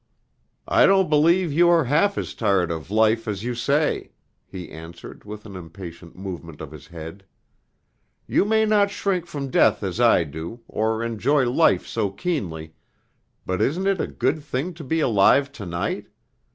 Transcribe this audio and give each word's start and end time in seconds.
"I 0.67 0.87
don't 0.87 1.11
believe 1.11 1.53
you 1.53 1.69
are 1.69 1.83
half 1.83 2.17
as 2.17 2.33
tired 2.33 2.71
of 2.71 2.89
life 2.89 3.27
as 3.27 3.43
you 3.43 3.53
say," 3.53 4.09
he 4.47 4.71
answered 4.71 5.25
with 5.25 5.45
an 5.45 5.55
impatient 5.55 6.15
movement 6.17 6.59
of 6.59 6.71
his 6.71 6.87
head. 6.87 7.23
"You 8.25 8.43
may 8.43 8.65
not 8.65 8.89
shrink 8.89 9.27
from 9.27 9.51
death 9.51 9.83
as 9.83 9.99
I 9.99 10.23
do, 10.23 10.61
or 10.67 11.03
enjoy 11.03 11.47
life 11.47 11.85
so 11.85 12.09
keenly, 12.09 12.73
but 13.45 13.61
isn't 13.61 13.85
it 13.85 14.01
a 14.01 14.07
good 14.07 14.41
thing 14.41 14.73
to 14.73 14.83
be 14.83 15.01
alive 15.01 15.51
to 15.51 15.67
night? 15.67 16.07